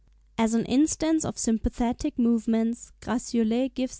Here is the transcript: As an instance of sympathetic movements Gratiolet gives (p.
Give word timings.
As 0.35 0.55
an 0.55 0.65
instance 0.65 1.23
of 1.23 1.37
sympathetic 1.37 2.17
movements 2.17 2.91
Gratiolet 3.01 3.71
gives 3.75 3.89
(p. 3.89 3.89